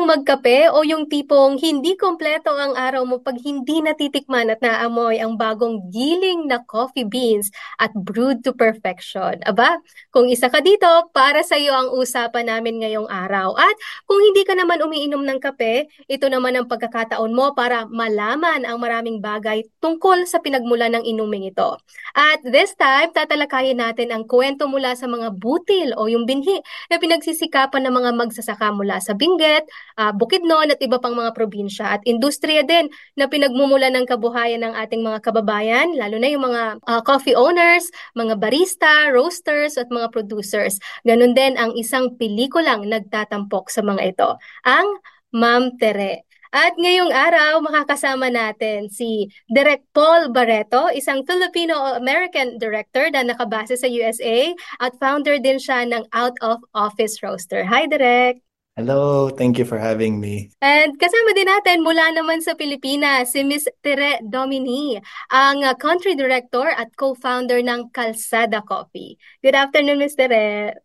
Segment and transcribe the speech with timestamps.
[0.00, 5.20] Bang magkape o yung tipong hindi kompleto ang araw mo pag hindi natitikman at naamoy
[5.20, 9.36] ang bagong giling na coffee beans at brewed to perfection?
[9.44, 9.76] Aba,
[10.08, 13.52] kung isa ka dito, para sa iyo ang usapan namin ngayong araw.
[13.60, 13.76] At
[14.08, 18.80] kung hindi ka naman umiinom ng kape, ito naman ang pagkakataon mo para malaman ang
[18.80, 21.76] maraming bagay tungkol sa pinagmula ng inuming ito.
[22.16, 26.56] At this time, tatalakayin natin ang kwento mula sa mga butil o yung binhi
[26.88, 29.68] na pinagsisikapan ng mga magsasaka mula sa Benguet,
[30.00, 32.88] uh, Bukidnon at iba pang mga probinsya at industriya din
[33.20, 37.92] na pinagmumula ng kabuhayan ng ating mga kababayan, lalo na yung mga uh, coffee owners,
[38.16, 40.80] mga barista, roasters at mga producers.
[41.04, 44.30] Ganon din ang isang pelikulang nagtatampok sa mga ito,
[44.64, 44.88] ang
[45.36, 46.24] Ma'am Tere.
[46.50, 53.86] At ngayong araw, makakasama natin si Direk Paul Barreto, isang Filipino-American director na nakabase sa
[53.86, 54.50] USA
[54.82, 57.62] at founder din siya ng Out of Office Roaster.
[57.70, 58.49] Hi, Direk!
[58.80, 60.48] Hello, thank you for having me.
[60.64, 64.96] And kasama din natin mula naman sa Pilipinas si Miss Tere Domini,
[65.28, 69.20] ang uh, country director at co-founder ng Calzada Coffee.
[69.44, 70.80] Good afternoon, Miss Tere.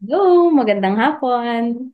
[0.00, 1.92] Hello, magandang hapon.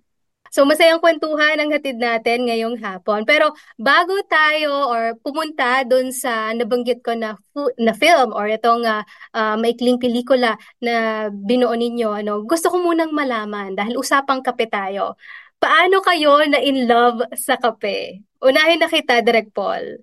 [0.51, 3.23] So masayang kwentuhan ang hatid natin ngayong hapon.
[3.23, 7.39] Pero bago tayo or pumunta doon sa nabanggit ko na
[7.79, 13.15] na film or itong uh, uh, maikling pelikula na binuo ninyo, ano, gusto ko munang
[13.15, 15.15] malaman dahil usapang kape tayo.
[15.63, 18.27] Paano kayo na in love sa kape?
[18.43, 20.03] Unahin na kita, Direk Paul.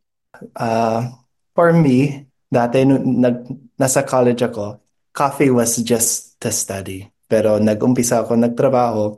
[0.56, 1.11] Uh,
[1.52, 3.44] for me, dati nag,
[3.76, 4.80] nasa college ako,
[5.11, 7.04] coffee was just to study.
[7.28, 9.17] Pero nag-umpisa ako nagtrabaho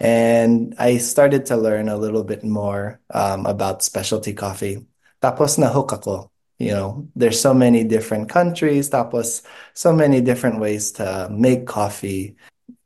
[0.00, 4.86] and I started to learn a little bit more um, about specialty coffee.
[5.22, 6.30] Tapos na-hook ako.
[6.58, 9.42] You know, there's so many different countries, tapos
[9.74, 12.36] so many different ways to make coffee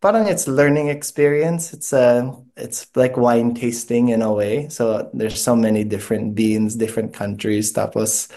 [0.01, 1.73] parang it's learning experience.
[1.73, 4.69] It's a it's like wine tasting in a way.
[4.69, 7.73] So there's so many different beans, different countries.
[7.73, 8.31] Tapos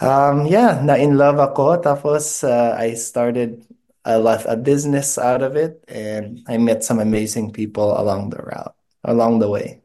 [0.00, 1.80] um yeah, na in love ako.
[1.80, 3.64] Tapos uh, I started
[4.04, 8.44] I left a business out of it and I met some amazing people along the
[8.44, 9.80] route, along the way.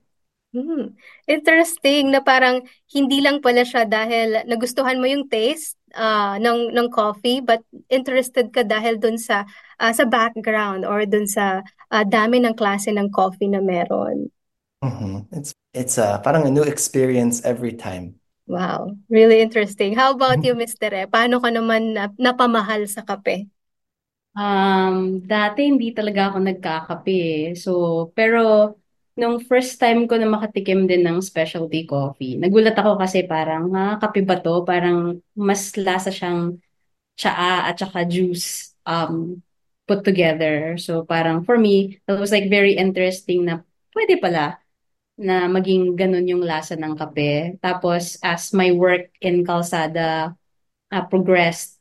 [0.50, 0.98] Hmm.
[1.30, 6.90] Interesting na parang hindi lang pala siya dahil nagustuhan mo yung taste uh, ng ng
[6.90, 9.46] coffee but interested ka dahil dun sa
[9.78, 11.62] uh, sa background or dun sa
[11.94, 14.34] uh, dami ng klase ng coffee na meron.
[14.82, 15.38] Mm-hmm.
[15.38, 18.18] It's it's uh, parang a new experience every time.
[18.50, 19.94] Wow, really interesting.
[19.94, 20.90] How about you, Mr.
[20.90, 21.06] E?
[21.06, 23.46] Paano ka naman napamahal sa kape?
[24.38, 27.54] Um, dati hindi talaga ako nagkakape.
[27.58, 27.72] So,
[28.14, 28.76] pero
[29.20, 34.00] nung first time ko na makatikim din ng specialty coffee, nagulat ako kasi parang, ha,
[34.00, 34.64] kape ba to?
[34.64, 36.56] Parang mas lasa siyang
[37.20, 39.44] tsaa at saka juice um,
[39.90, 40.80] put together.
[40.80, 44.62] So parang for me, that was like very interesting na pwede pala
[45.20, 47.60] na maging ganun yung lasa ng kape.
[47.60, 50.32] Tapos as my work in Calzada
[50.94, 51.79] uh, progressed,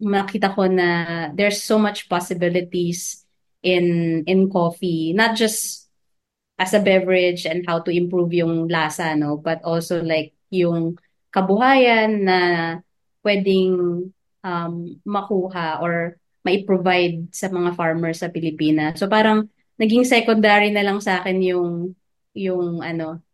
[0.00, 3.24] makita ko na there's so much possibilities
[3.60, 5.90] in in coffee not just
[6.60, 9.40] as a beverage and how to improve yung lasa, no?
[9.40, 11.00] But also like yung
[11.32, 12.38] kabuhayan na
[13.24, 13.72] pwedeng
[14.44, 14.74] um,
[15.08, 19.00] makuha or mai-provide sa mga farmers sa Pilipinas.
[19.00, 19.48] So parang
[19.80, 21.96] naging secondary na lang sa akin yung
[22.36, 23.24] yung ano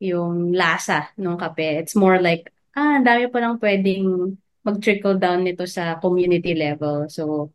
[0.00, 1.84] yung lasa ng kape.
[1.84, 7.06] It's more like ah, dami pa lang pwedeng mag-trickle down nito sa community level.
[7.12, 7.52] So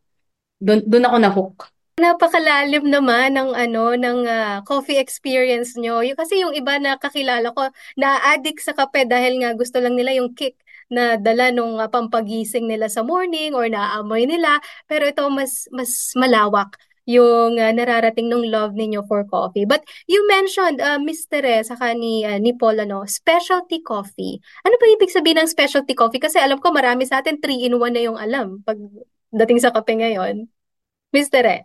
[0.61, 1.57] doon doon ako na-hook
[1.99, 5.99] Napakalalim naman ng ano ng uh, coffee experience nyo.
[5.99, 7.67] Yung, kasi yung iba na kakilala ko
[7.99, 10.55] na-addict sa kape dahil nga gusto lang nila yung kick
[10.87, 14.63] na dala nung uh, pampagising nila sa morning or naamoy nila.
[14.87, 19.65] Pero ito mas mas malawak yung uh, nararating ng love ninyo for coffee.
[19.65, 21.41] But you mentioned, uh, Mr.
[21.41, 24.37] E, saka ni, uh, ni Paul, ano, specialty coffee.
[24.61, 26.21] Ano ba ibig sabihin ng specialty coffee?
[26.21, 28.77] Kasi alam ko marami sa atin 3-in-1 na yung alam pag
[29.33, 30.45] dating sa kape ngayon.
[31.09, 31.41] Mr.
[31.49, 31.57] E.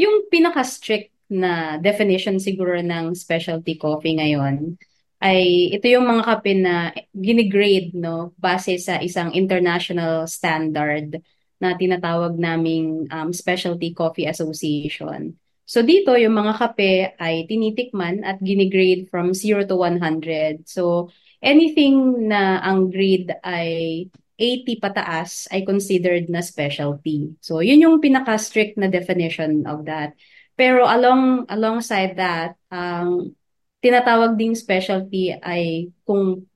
[0.00, 4.80] Yung pinaka-strict na definition siguro ng specialty coffee ngayon
[5.18, 11.18] ay ito yung mga kape na ginigrade no base sa isang international standard
[11.58, 15.34] na tinatawag naming um, Specialty Coffee Association.
[15.68, 20.64] So dito yung mga kape ay tinitikman at ginigrade from 0 to 100.
[20.64, 21.12] So
[21.44, 24.06] anything na ang grade ay
[24.38, 27.34] 80 pataas ay considered na specialty.
[27.42, 30.14] So, yun yung pinaka-strict na definition of that.
[30.54, 33.34] Pero along alongside that, ang
[33.82, 36.46] tinatawag ding specialty ay kung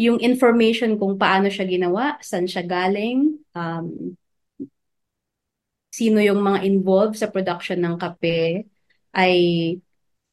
[0.00, 4.16] yung information kung paano siya ginawa, saan siya galing, um,
[5.92, 8.64] sino yung mga involved sa production ng kape
[9.12, 9.34] ay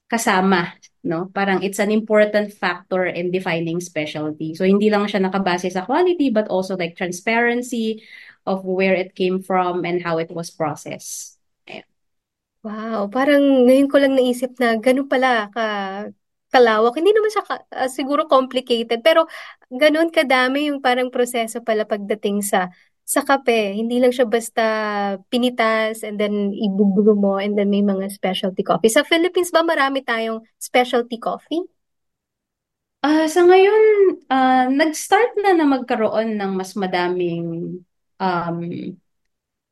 [0.09, 0.73] kasama,
[1.05, 1.29] no?
[1.29, 4.57] Parang it's an important factor in defining specialty.
[4.57, 8.01] So hindi lang siya nakabase sa quality but also like transparency
[8.47, 11.37] of where it came from and how it was processed.
[11.69, 11.85] Ayan.
[12.65, 15.65] Wow, parang ngayon ko lang naisip na ganun pala ka
[16.49, 16.97] kalawak.
[16.97, 19.29] Hindi naman siya ka- ah, siguro complicated, pero
[19.69, 22.73] ganun kadami yung parang proseso pala pagdating sa
[23.09, 23.73] sa kape.
[23.73, 24.65] Hindi lang siya basta
[25.33, 28.93] pinitas and then ibublo mo and then may mga specialty coffee.
[28.93, 31.65] Sa Philippines ba marami tayong specialty coffee?
[33.01, 33.81] Ah, sa ngayon,
[34.29, 37.81] ah, nag-start na na magkaroon ng mas madaming
[38.21, 38.59] um,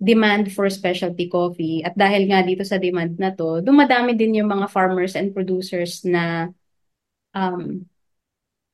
[0.02, 1.86] demand for specialty coffee.
[1.86, 6.02] At dahil nga dito sa demand na to, dumadami din yung mga farmers and producers
[6.08, 6.50] na
[7.38, 7.86] um,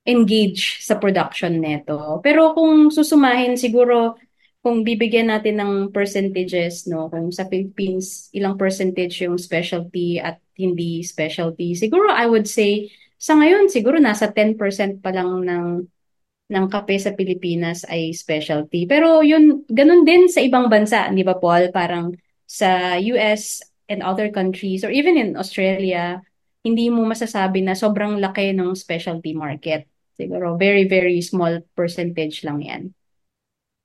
[0.08, 2.20] engage sa production neto.
[2.24, 4.20] Pero kung susumahin, siguro
[4.64, 11.04] kung bibigyan natin ng percentages, no, kung sa Philippines, ilang percentage yung specialty at hindi
[11.04, 12.88] specialty, siguro I would say,
[13.20, 15.68] sa ngayon, siguro nasa 10% pa lang ng
[16.54, 18.86] ng kape sa Pilipinas ay specialty.
[18.86, 21.72] Pero yun, ganun din sa ibang bansa, di ba Paul?
[21.74, 22.14] Parang
[22.46, 26.22] sa US and other countries or even in Australia,
[26.64, 29.90] hindi mo masasabi na sobrang laki ng specialty market.
[30.14, 32.84] Siguro very, very small percentage lang yan.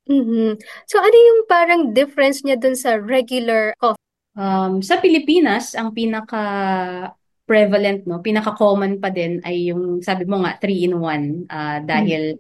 [0.09, 0.57] Mhm.
[0.89, 4.01] So ano yung parang difference niya dun sa regular coffee?
[4.39, 6.43] Um, sa Pilipinas, ang pinaka
[7.49, 12.37] prevalent, no, pinaka-common pa din ay yung sabi mo nga 3-in-1 ah, dahil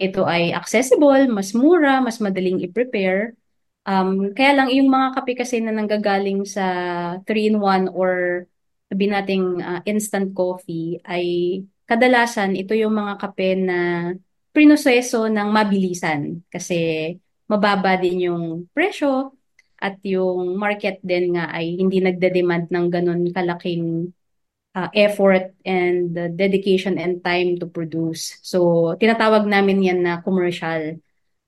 [0.00, 3.36] ito ay accessible, mas mura, mas madaling i-prepare.
[3.84, 6.64] Um, kaya lang yung mga kape kasi na nanggagaling sa
[7.24, 8.44] 3-in-1 or
[8.92, 11.24] sabi nating ah, instant coffee ay
[11.88, 13.78] kadalasan ito yung mga kape na
[14.50, 17.14] prinoseso ng mabilisan kasi
[17.50, 19.34] mababa din yung presyo
[19.80, 24.12] at yung market din nga ay hindi nagde-demand ng ganun kalaking
[24.76, 28.38] uh, effort and uh, dedication and time to produce.
[28.44, 31.00] So, tinatawag namin yan na commercial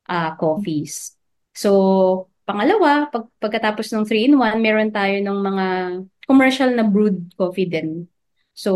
[0.09, 1.15] uh, coffees.
[1.53, 5.67] So, pangalawa, pag, pagkatapos ng 3-in-1, meron tayo ng mga
[6.27, 8.09] commercial na brewed coffee din.
[8.57, 8.73] So,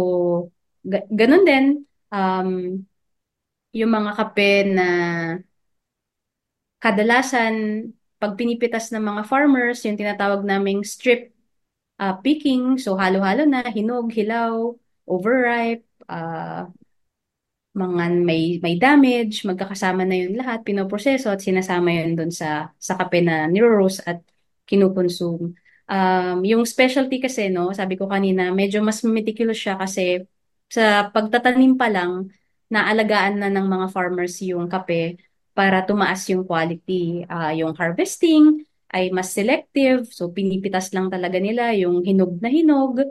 [0.85, 1.65] ga- ganun din,
[2.13, 2.85] um,
[3.73, 4.89] yung mga kape na
[6.79, 7.55] kadalasan
[8.17, 11.33] pag pinipitas ng mga farmers, yung tinatawag naming strip
[12.01, 14.73] uh, picking, so halo-halo na, hinog, hilaw,
[15.05, 16.69] overripe, uh,
[17.77, 22.97] mga may may damage, magkakasama na yun lahat, pinoproseso at sinasama yun doon sa sa
[22.97, 24.25] kape na niro-roast at
[24.65, 25.53] kinukonsume.
[25.87, 30.25] Um, yung specialty kasi, no, sabi ko kanina, medyo mas meticulous siya kasi
[30.73, 32.33] sa pagtatanim pa lang,
[32.73, 35.19] naalagaan na ng mga farmers yung kape
[35.57, 37.25] para tumaas yung quality.
[37.25, 43.03] Uh, yung harvesting ay mas selective, so pinipitas lang talaga nila yung hinog na hinog.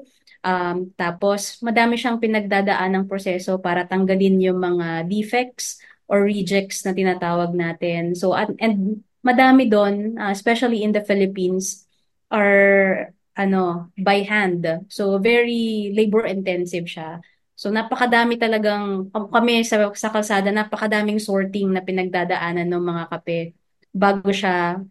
[0.46, 6.94] Um, tapos, madami siyang pinagdadaan ng proseso para tanggalin yung mga defects or rejects na
[6.94, 8.14] tinatawag natin.
[8.14, 11.90] So, at, and madami doon, uh, especially in the Philippines,
[12.30, 14.64] are ano, by hand.
[14.88, 17.20] So, very labor-intensive siya.
[17.56, 23.56] So napakadami talagang kami sa sa kalsada napakadaming sorting na pinagdadaanan ng mga kape
[23.96, 24.84] bago siya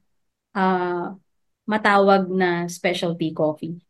[0.56, 1.12] uh,
[1.68, 3.83] matawag na specialty coffee.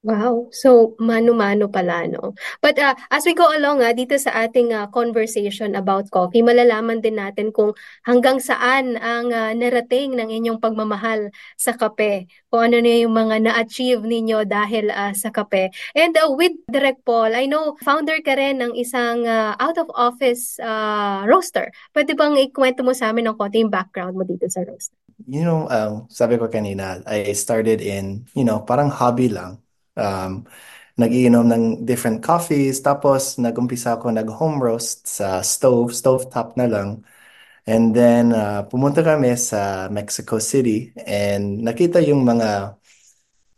[0.00, 0.48] Wow.
[0.48, 2.32] So, mano-mano pala, no?
[2.64, 7.04] But uh, as we go along uh, dito sa ating uh, conversation about coffee, malalaman
[7.04, 7.76] din natin kung
[8.08, 11.28] hanggang saan ang uh, narating ng inyong pagmamahal
[11.60, 12.32] sa kape.
[12.48, 15.68] Kung ano na yung mga na-achieve ninyo dahil uh, sa kape.
[15.92, 21.28] And uh, with Direct Paul, I know founder ka rin ng isang uh, out-of-office uh,
[21.28, 21.68] roaster.
[21.92, 24.96] Pwede bang ikwento mo sa amin ng konti yung background mo dito sa roaster?
[25.28, 29.60] You know, um, sabi ko kanina, I started in, you know, parang hobby lang
[30.00, 30.48] um,
[30.96, 32.80] nag-iinom ng different coffees.
[32.80, 37.04] Tapos, nag-umpisa ako nag-home roast sa stove, stove top na lang.
[37.68, 42.76] And then, uh, pumunta kami sa Mexico City and nakita yung mga,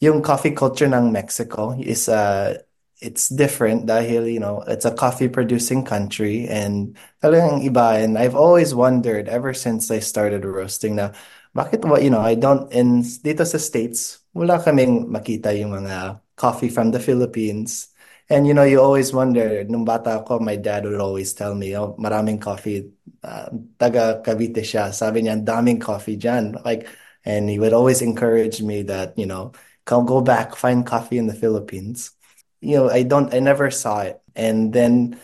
[0.03, 2.59] yung coffee culture ng Mexico is, uh,
[3.03, 7.99] it's different dahil, you know, it's a coffee producing country and talagang iba.
[7.99, 11.11] And I've always wondered ever since I started roasting na,
[11.55, 16.22] bakit, what, you know, I don't, in, dito sa States, wala kaming makita yung mga
[16.37, 17.89] coffee from the Philippines.
[18.31, 21.77] And you know, you always wonder, nung bata ako, my dad would always tell me,
[21.77, 22.91] oh, maraming coffee,
[23.23, 24.95] uh, taga Cavite siya.
[24.95, 26.65] Sabi niya, daming coffee dyan.
[26.65, 26.89] Like,
[27.25, 29.53] and he would always encourage me that, you know,
[29.87, 32.13] I'll go back, find coffee in the Philippines.
[32.61, 34.23] You know, I don't, I never saw it.
[34.35, 35.19] And then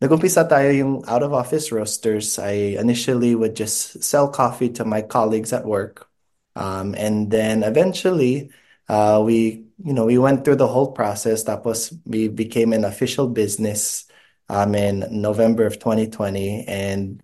[0.00, 2.38] Nagumpisa tayo yung out of office roasters.
[2.38, 6.08] I initially would just sell coffee to my colleagues at work.
[6.56, 8.50] Um, and then eventually,
[8.88, 11.44] uh, we, we went through the whole process.
[11.44, 14.06] Tapos we became an official business
[14.48, 16.64] um, in November of 2020.
[16.66, 17.22] And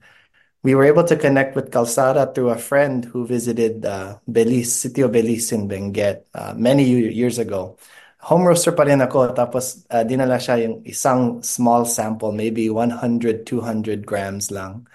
[0.63, 5.11] we were able to connect with Calzada through a friend who visited uh, Belize, Sitio
[5.11, 7.79] Belize in Benguet uh, many years ago.
[8.21, 9.33] home roaster pa rin ako.
[9.33, 14.87] Tapos, uh, dinala siya yung isang small sample, maybe 100, 200 grams lang.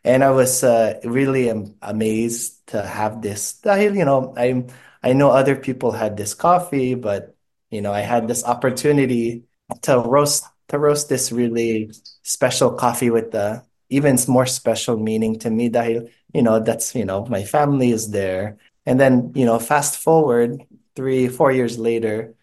[0.00, 0.64] And I was
[1.04, 1.52] really
[1.84, 3.60] amazed to have this.
[3.60, 4.64] Dahil, you know, I
[5.02, 7.34] I know other people had this coffee, but,
[7.70, 9.44] you know, I had this opportunity
[9.82, 11.90] to roast to roast this really
[12.22, 17.04] special coffee with the even more special meaning to me dahil, you know, that's, you
[17.04, 18.56] know, my family is there.
[18.86, 20.62] And then, you know, fast forward
[20.94, 22.34] three, four years later,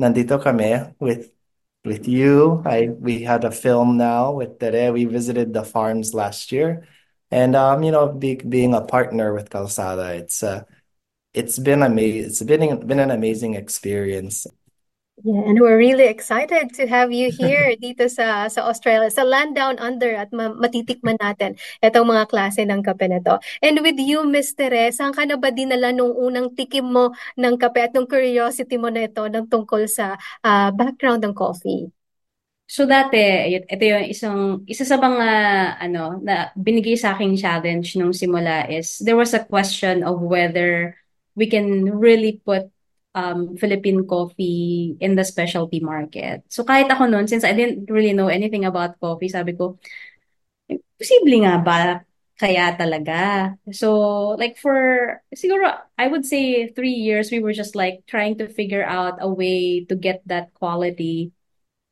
[0.00, 1.30] nandito kami with
[1.84, 2.62] with you.
[2.66, 4.90] I we had a film now with Tere.
[4.92, 6.86] We visited the farms last year,
[7.30, 10.64] and um, you know, be, being a partner with Calzada, it's uh,
[11.34, 12.30] it's been amazing.
[12.30, 14.46] It's been been an amazing experience.
[15.26, 19.58] Yeah, and we're really excited to have you here dito sa sa Australia, sa Land
[19.58, 23.42] Down Under at matitikman natin itong mga klase ng kape na to.
[23.58, 27.58] And with you, Miss Teres, saan ka na ba dinala nung unang tikim mo ng
[27.58, 30.14] kape at nung curiosity mo na ito ng tungkol sa
[30.46, 31.90] uh, background ng coffee?
[32.70, 33.18] So dati,
[33.58, 35.28] ito yung isang isa sa mga
[35.82, 40.94] ano na binigay sa aking challenge nung simula is there was a question of whether
[41.38, 42.66] we can really put
[43.14, 46.42] um, Philippine coffee in the specialty market.
[46.50, 49.78] So kahit ako noon, since I didn't really know anything about coffee, sabi ko,
[50.98, 51.78] posible nga ba
[52.38, 53.54] kaya talaga?
[53.70, 58.50] So like for, siguro, I would say three years, we were just like trying to
[58.50, 61.30] figure out a way to get that quality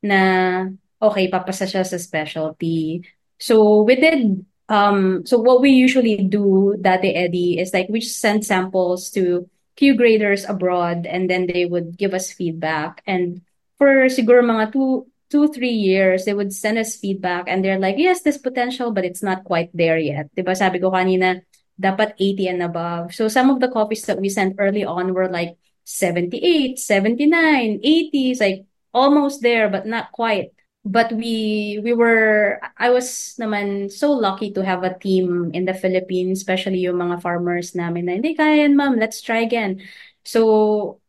[0.02, 0.66] na,
[1.02, 3.02] okay, papasa siya sa specialty.
[3.38, 8.44] So we did um so what we usually do dati Eddie is like we send
[8.44, 13.04] samples to Q graders abroad and then they would give us feedback.
[13.06, 13.44] And
[13.76, 17.96] for siguro mga two, two, three years, they would send us feedback and they're like,
[17.99, 20.32] yes, this potential, but it's not quite there yet.
[20.35, 21.44] Diba sabi ko kanina,
[21.76, 23.14] dapat 80 and above.
[23.14, 28.40] So some of the copies that we sent early on were like 78, 79, 80s,
[28.40, 30.55] like almost there, but not quite
[30.86, 35.74] but we we were I was naman so lucky to have a team in the
[35.74, 38.94] Philippines especially yung mga farmers namin na hindi kaya ma'am.
[38.94, 39.82] Let's try again.
[40.22, 41.02] So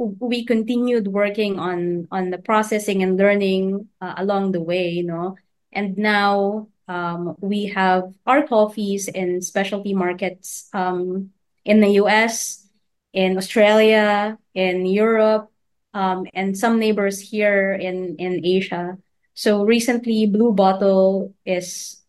[0.00, 5.36] we continued working on on the processing and learning uh, along the way you know?
[5.76, 11.36] And now um, we have our coffees in specialty markets um,
[11.68, 12.64] in the US
[13.12, 15.51] in Australia in Europe
[15.94, 18.98] um, and some neighbors here in, in Asia.
[19.34, 22.00] So recently, Blue Bottle is,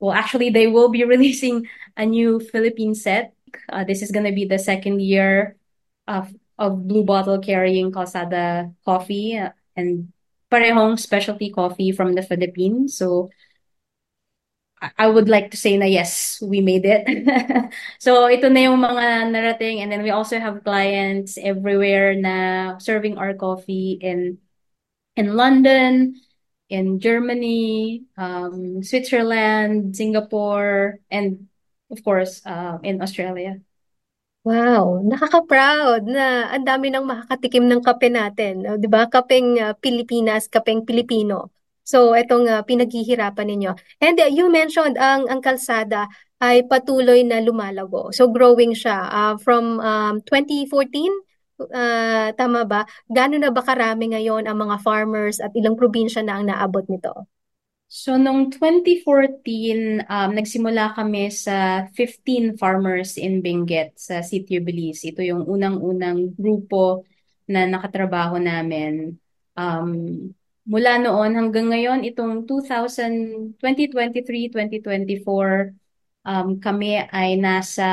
[0.00, 3.34] well, actually, they will be releasing a new Philippine set.
[3.68, 5.56] Uh, this is going to be the second year
[6.06, 10.12] of, of Blue Bottle carrying Calzada coffee uh, and
[10.50, 12.96] parehong specialty coffee from the Philippines.
[12.96, 13.30] So
[14.98, 17.02] I would like to say na yes, we made it.
[17.98, 23.18] so ito na yung mga narating and then we also have clients everywhere na serving
[23.18, 24.38] our coffee in
[25.18, 26.14] in London,
[26.70, 31.48] in Germany, um, Switzerland, Singapore, and
[31.90, 33.58] of course, uh, in Australia.
[34.46, 39.10] Wow, nakaka-proud na ang dami nang makakatikim ng kape natin, 'di ba?
[39.10, 41.52] Kapeng uh, Pilipinas, kapeng Pilipino.
[41.88, 43.72] So, itong uh, pinaghihirapan ninyo.
[44.04, 46.04] And uh, you mentioned ang ang kalsada
[46.36, 48.12] ay patuloy na lumalago.
[48.12, 50.68] So, growing siya uh, from um, 2014
[51.66, 52.84] uh, tama ba?
[53.08, 57.26] Gaano na ba karami ngayon ang mga farmers at ilang probinsya na ang naabot nito?
[57.88, 65.08] So, noong 2014, um, nagsimula kami sa 15 farmers in Benguet sa Sitio Belize.
[65.08, 67.08] Ito yung unang-unang grupo
[67.48, 69.16] na nakatrabaho namin.
[69.56, 70.36] Um,
[70.68, 75.72] mula noon hanggang ngayon, itong 2000, 2023, 2024,
[76.28, 77.88] um, kami ay nasa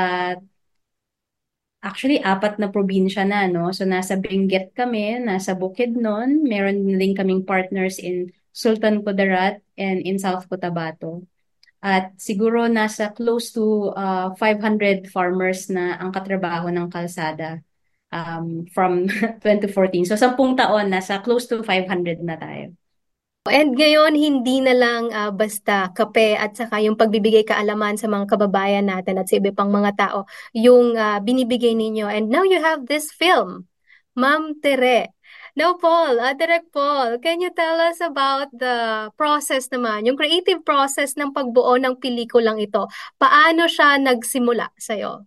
[1.80, 3.72] actually apat na probinsya na, no?
[3.72, 10.20] So nasa Benguet kami, nasa Bukidnon, meron din kaming partners in Sultan Kudarat and in
[10.20, 11.24] South Cotabato.
[11.80, 17.62] At siguro nasa close to uh, 500 farmers na ang katrabaho ng kalsada
[18.16, 19.12] um, from
[19.44, 20.08] 2014.
[20.08, 22.72] So, sampung taon, nasa close to 500 na tayo.
[23.46, 28.26] And ngayon, hindi na lang uh, basta kape at saka yung pagbibigay kaalaman sa mga
[28.26, 30.18] kababayan natin at sa iba pang mga tao
[30.50, 32.10] yung uh, binibigay ninyo.
[32.10, 33.70] And now you have this film.
[34.18, 35.14] Ma'am Tere.
[35.56, 40.60] Now, Paul, uh, Direct Paul, can you tell us about the process naman, yung creative
[40.68, 42.92] process ng pagbuo ng pelikulang ito?
[43.16, 45.24] Paano siya nagsimula sa'yo?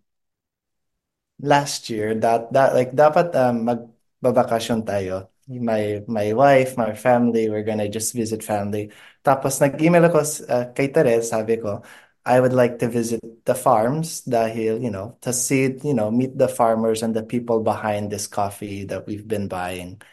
[1.39, 5.31] Last year, that that like dapat um, magbabakasyon tayo.
[5.47, 8.91] My my wife, my family, we're gonna just visit family.
[9.23, 10.19] Tapos nag-email ako
[10.51, 11.79] uh, kay Teres, sabi ko,
[12.27, 16.37] I would like to visit the farms dahil, you know, to see, you know, meet
[16.37, 20.03] the farmers and the people behind this coffee that we've been buying.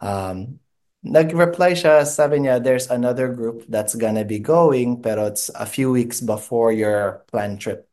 [0.00, 0.62] Um,
[1.02, 5.90] nag-reply siya, sabi niya, there's another group that's gonna be going, pero it's a few
[5.90, 7.90] weeks before your planned trip.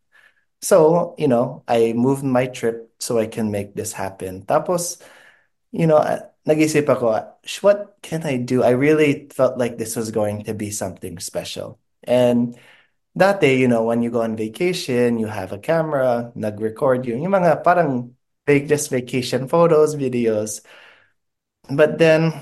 [0.63, 4.47] So, you know, I moved my trip so I can make this happen.
[4.47, 5.03] Tapos,
[5.71, 8.63] you know, ah, nag-isip ako, what can I do?
[8.63, 11.79] I really felt like this was going to be something special.
[12.03, 12.57] And
[13.15, 17.15] that day, you know, when you go on vacation, you have a camera, nag-record you,
[17.15, 18.15] yung mga parang
[18.47, 20.61] fake just vacation photos, videos.
[21.69, 22.33] But then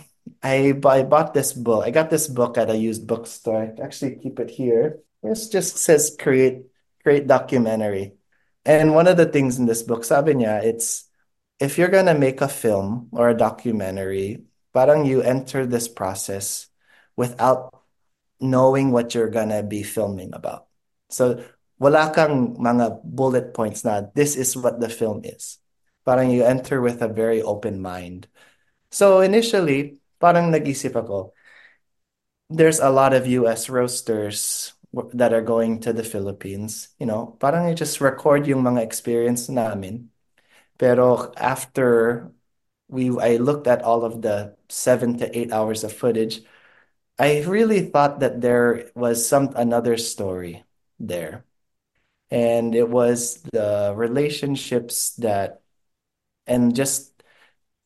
[0.44, 1.86] I, I bought this book.
[1.86, 3.74] I got this book at a used bookstore.
[3.78, 5.00] I actually keep it here.
[5.24, 6.71] It just says create
[7.04, 8.14] create documentary.
[8.66, 11.10] And one of the things in this book, sabi niya, it's
[11.60, 16.68] if you're gonna make a film or a documentary, parang you enter this process
[17.18, 17.74] without
[18.40, 20.68] knowing what you're gonna be filming about.
[21.10, 21.44] So
[21.82, 25.58] wala kang mga bullet points na this is what the film is.
[26.06, 28.26] Parang you enter with a very open mind.
[28.90, 31.34] So initially, parang nag-isip ako,
[32.50, 34.74] there's a lot of US roasters
[35.14, 36.90] that are going to the Philippines.
[37.00, 40.10] You know, parang I just record yung mga experience namin.
[40.78, 42.32] Pero after
[42.90, 46.42] we I looked at all of the seven to eight hours of footage,
[47.20, 50.64] I really thought that there was some another story
[51.00, 51.46] there.
[52.32, 55.62] And it was the relationships that
[56.48, 57.12] and just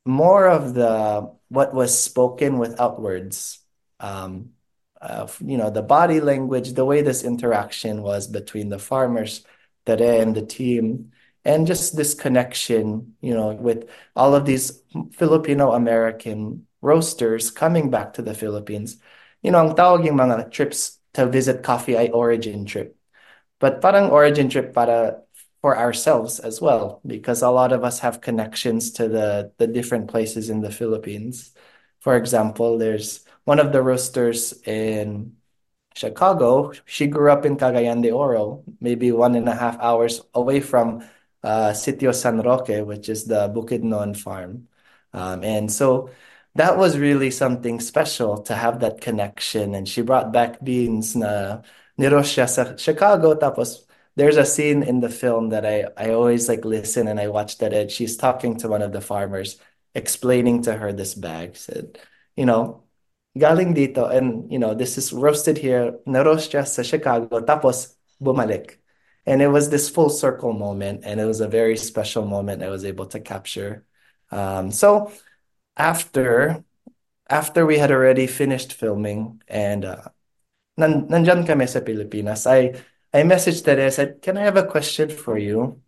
[0.06, 3.60] more of the what was spoken without words.
[4.00, 4.55] Um,
[5.02, 9.44] uh, you know, the body language, the way this interaction was between the farmers,
[9.86, 11.12] Tere and the team,
[11.44, 14.82] and just this connection, you know, with all of these
[15.14, 18.98] Filipino American roasters coming back to the Philippines.
[19.42, 22.98] You know, ang tawag yung mga trips to visit Coffee Origin trip.
[23.60, 25.22] But parang origin trip para
[25.62, 30.08] for ourselves as well, because a lot of us have connections to the, the different
[30.10, 31.58] places in the Philippines.
[32.02, 35.38] For example, there's one of the roasters in
[35.96, 36.74] Chicago.
[36.86, 41.04] She grew up in Cagayan de Oro, maybe one and a half hours away from
[41.44, 44.68] uh, Sitio San Roque, which is the Bukidnon farm.
[45.14, 46.10] Um, and so
[46.56, 49.76] that was really something special to have that connection.
[49.76, 51.62] And she brought back beans na
[52.00, 56.64] nirosya sa Chicago, tapos there's a scene in the film that I, I always like
[56.66, 59.58] listen and I watch that she's talking to one of the farmers,
[59.94, 61.58] explaining to her this bag.
[61.58, 62.00] Said,
[62.36, 62.85] you know,
[63.38, 68.80] galing dito and you know, this is roasted here, narostya sa Chicago, tapos bumalik.
[69.26, 72.70] And it was this full circle moment and it was a very special moment I
[72.70, 73.86] was able to capture.
[74.32, 75.12] Um, so
[75.78, 76.64] after
[77.30, 80.14] after we had already finished filming and uh,
[80.78, 82.78] nan, nandyan kami sa Pilipinas, I
[83.14, 83.86] I messaged Tere.
[83.88, 85.82] I said, "Can I have a question for you?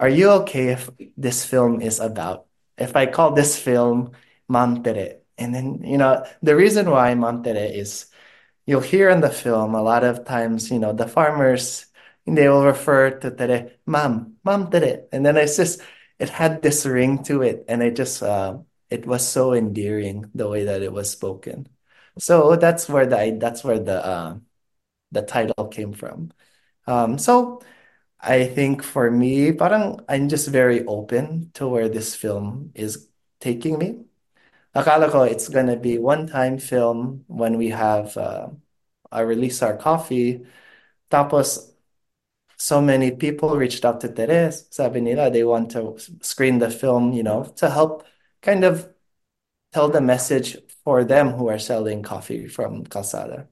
[0.00, 2.46] Are you okay if this film is about
[2.78, 4.12] if I call this film
[4.48, 8.06] Mam Tere?" And then you know the reason why Mam Tere is
[8.66, 11.86] you'll hear in the film a lot of times you know the farmers
[12.26, 15.80] they will refer to Tere Mam Mam Tere, and then it's just
[16.18, 18.58] it had this ring to it, and it just uh,
[18.90, 21.68] it was so endearing the way that it was spoken.
[22.18, 24.38] So that's where the that's where the uh,
[25.12, 26.32] the title came from.
[26.86, 27.62] Um, so
[28.20, 33.08] I think for me, parang I'm just very open to where this film is
[33.40, 34.04] taking me.
[34.74, 38.48] Akala ko it's gonna be one-time film when we have uh,
[39.10, 40.46] I release our coffee.
[41.10, 41.72] Tapos,
[42.58, 44.66] so many people reached out to Teres.
[44.70, 48.04] Sabi nila they want to screen the film, you know, to help
[48.42, 48.88] kind of
[49.72, 53.48] tell the message for them who are selling coffee from Calzada.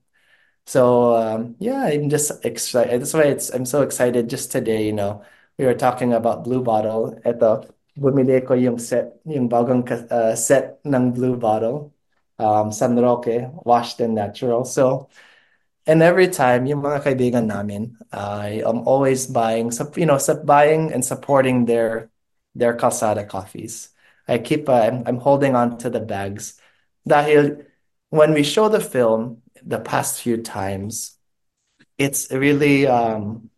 [0.65, 3.01] So um, yeah, I'm just excited.
[3.01, 4.29] That's why it's I'm so excited.
[4.29, 5.23] Just today, you know,
[5.57, 7.19] we were talking about Blue Bottle.
[7.25, 7.65] Ito,
[7.99, 11.91] bumili ko yung set, yung bagong uh, set ng Blue Bottle,
[12.39, 14.63] um, San Roque, washed and natural.
[14.63, 15.09] So,
[15.85, 21.03] and every time, yung mga kaibigan namin, I am always buying, you know, buying and
[21.03, 22.09] supporting their
[22.55, 23.89] their calzada coffees.
[24.27, 26.59] I keep, uh, I'm, I'm holding on to the bags.
[27.07, 27.65] Dahil
[28.09, 31.17] when we show the film, the past few times,
[31.97, 33.49] it's really um,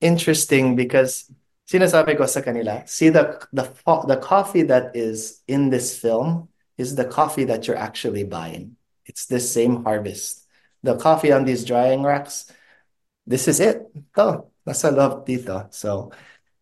[0.00, 1.30] interesting because
[1.66, 3.66] sinasabi ko sa kanila, see the the
[4.06, 6.48] the coffee that is in this film
[6.78, 8.76] is the coffee that you're actually buying.
[9.06, 10.46] It's the same harvest.
[10.82, 12.50] The coffee on these drying racks,
[13.26, 13.82] this is it.
[14.16, 15.72] Oh, nasa loob dito.
[15.72, 16.12] So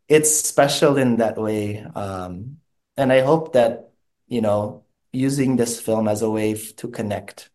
[0.09, 1.85] it's special in that way.
[1.95, 2.59] Um,
[2.97, 3.91] and I hope that,
[4.29, 7.51] you know, using this film as a way to connect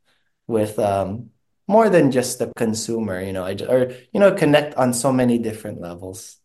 [0.48, 1.30] with um,
[1.68, 5.80] more than just the consumer, you know, or, you know, connect on so many different
[5.82, 6.38] levels.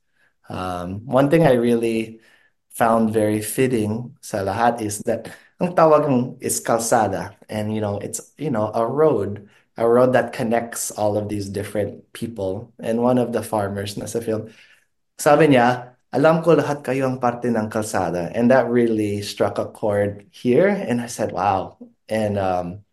[0.48, 2.20] Um, one thing I really
[2.74, 5.30] found very fitting sa lahat is that
[5.62, 7.34] ang tawag is kalsada.
[7.48, 11.48] And you know it's you know a road a road that connects all of these
[11.48, 12.72] different people.
[12.78, 14.50] And one of the farmers na sa film
[15.18, 18.30] sabi niya alam ko lahat kayo ang parte ng kalsada.
[18.30, 20.70] And that really struck a chord here.
[20.70, 21.78] And I said wow.
[22.06, 22.86] And um,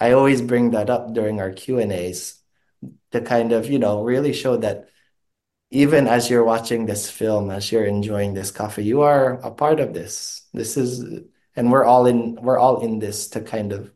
[0.00, 2.40] I always bring that up during our Q&As
[3.12, 4.88] to kind of you know really show that
[5.70, 9.80] even as you're watching this film as you're enjoying this coffee you are a part
[9.80, 11.04] of this this is
[11.56, 13.90] and we're all in we're all in this to kind of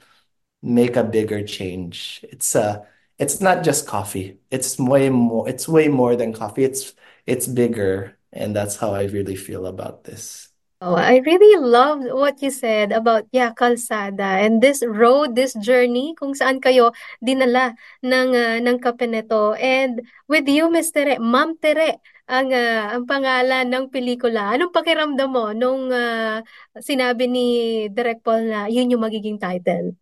[0.63, 2.25] make a bigger change.
[2.25, 2.87] It's a,
[3.19, 4.41] it's not just coffee.
[4.51, 6.65] It's way more it's way more than coffee.
[6.65, 6.95] It's
[7.27, 10.48] it's bigger and that's how I really feel about this.
[10.79, 16.14] Oh, I really love what you said about yeah, kalsada and this road, this journey
[16.14, 19.59] kung saan kayo dinala ng uh, ng kape nito.
[19.59, 21.99] And with you, Miss Tere, Ma'am Tere,
[22.31, 24.55] ang uh, ang pangalan ng pelikula.
[24.55, 26.47] Anong pakiramdam mo nung uh,
[26.79, 27.47] sinabi ni
[27.91, 29.99] Direk Paul na yun yung magiging title?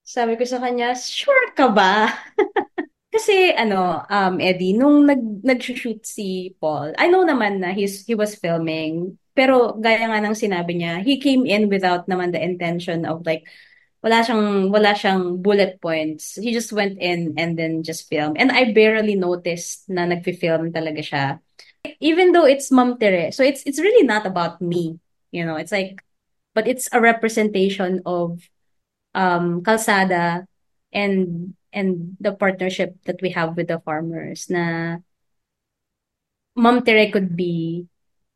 [0.00, 2.08] Sabi ko sa kanya, sure ka ba?
[3.14, 8.14] Kasi ano, um, Eddie, nung nag, nag-shoot si Paul, I know naman na he's, he
[8.14, 13.08] was filming, pero gaya nga ng sinabi niya, he came in without naman the intention
[13.08, 13.48] of like,
[14.04, 16.36] wala siyang, wala siyang bullet points.
[16.36, 18.36] He just went in and then just filmed.
[18.36, 21.24] And I barely noticed na nagfi-film talaga siya.
[22.04, 25.00] Even though it's Ma'am Tere, so it's, it's really not about me.
[25.32, 26.04] You know, it's like,
[26.52, 28.44] but it's a representation of
[29.16, 30.44] um, kalsada
[30.92, 34.98] and and the partnership that we have with the farmers na
[36.56, 37.86] Mom Tere could be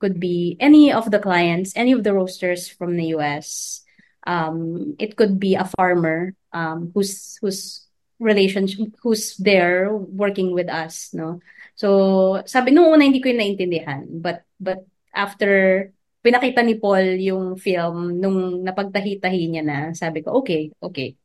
[0.04, 3.80] could be any of the clients, any of the roasters from the US.
[4.28, 7.88] Um, it could be a farmer um, who's who's
[8.20, 11.40] relationship who's there working with us, no.
[11.72, 14.84] So sabi nung una hindi ko yun naintindihan, but but
[15.16, 15.88] after
[16.20, 21.16] pinakita ni Paul yung film nung napagtahi-tahi niya na, sabi ko okay, okay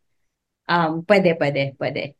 [0.70, 2.14] um, pwede, pwede, pwede.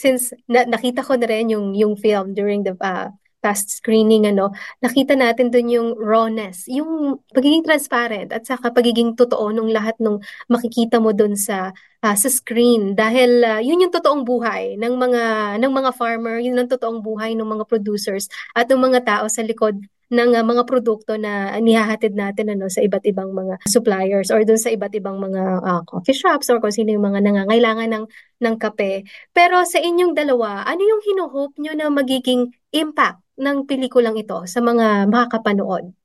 [0.00, 4.54] Since na- nakita ko na rin yung, yung film during the uh, past screening, ano,
[4.78, 10.22] nakita natin dun yung rawness, yung pagiging transparent at saka pagiging totoo nung lahat nung
[10.46, 11.74] makikita mo dun sa
[12.06, 12.94] uh, sa screen.
[12.94, 15.22] Dahil uh, yun yung totoong buhay ng mga
[15.58, 19.42] ng mga farmer, yun ang totoong buhay ng mga producers at ng mga tao sa
[19.42, 24.44] likod ng uh, mga produkto na nihahatid natin ano sa iba't ibang mga suppliers or
[24.44, 28.04] doon sa iba't ibang mga uh, coffee shops or kung sino yung mga nangangailangan ng
[28.44, 29.08] ng kape.
[29.32, 34.60] Pero sa inyong dalawa, ano yung hinuhope nyo na magiging impact ng pelikulang ito sa
[34.60, 35.96] mga makakapanood?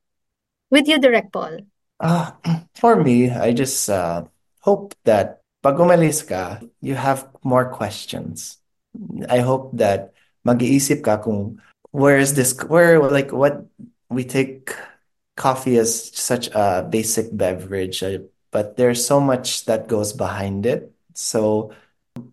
[0.72, 1.68] With you, Direct Paul.
[2.00, 2.32] Uh,
[2.80, 4.24] for me, I just uh,
[4.64, 8.56] hope that pag umalis ka, you have more questions.
[9.28, 10.16] I hope that
[10.48, 13.64] mag-iisip ka kung where is this, where, like, what
[14.10, 14.74] we take
[15.36, 18.18] coffee as such a basic beverage, uh,
[18.50, 20.92] but there's so much that goes behind it.
[21.14, 21.72] So,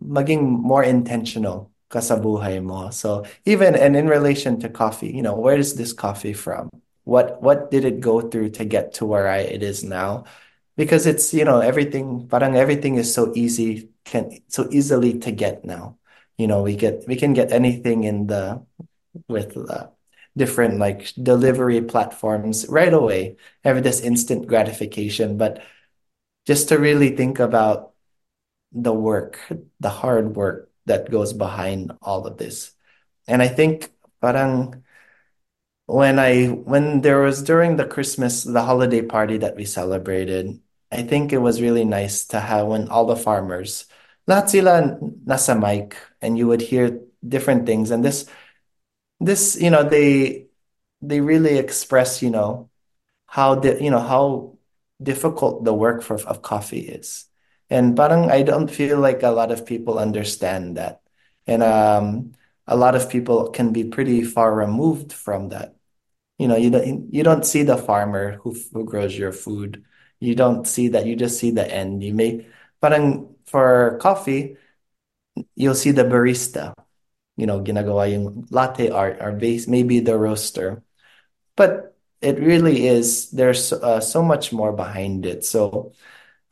[0.04, 2.90] maging more intentional ka sa buhay mo.
[2.90, 6.70] So, even and in relation to coffee, you know, where is this coffee from?
[7.04, 10.26] What what did it go through to get to where I it is now?
[10.76, 15.64] Because it's, you know, everything, parang everything is so easy, can so easily to get
[15.64, 15.98] now.
[16.38, 18.66] You know, we get we can get anything in the
[19.30, 19.88] with uh,
[20.38, 25.38] different like delivery platforms right away, have this instant gratification.
[25.38, 25.64] But
[26.46, 27.94] just to really think about
[28.72, 29.40] the work,
[29.80, 32.74] the hard work that goes behind all of this.
[33.28, 33.90] And I think
[34.22, 34.84] parang
[35.88, 40.60] when I when there was during the Christmas the holiday party that we celebrated,
[40.92, 43.86] I think it was really nice to have when all the farmers
[44.28, 48.26] lahat nasa mic and you would hear different things and this
[49.20, 50.48] this you know they
[51.02, 52.70] they really express you know
[53.28, 54.58] how the you know how
[55.02, 57.26] difficult the work for, of coffee is.
[57.70, 61.02] And parang I don't feel like a lot of people understand that.
[61.48, 62.34] And um
[62.68, 65.76] a lot of people can be pretty far removed from that.
[66.38, 69.84] You know you don't you don't see the farmer who who grows your food.
[70.20, 71.06] You don't see that.
[71.06, 72.04] You just see the end.
[72.04, 72.48] You may
[72.82, 74.58] parang for coffee
[75.56, 76.74] you'll see the barista
[77.38, 80.84] you know, ginagawa yung latte art or base, maybe the roaster.
[81.56, 85.46] But it really is, there's uh, so much more behind it.
[85.46, 85.94] So